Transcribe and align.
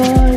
boy. 0.00 0.29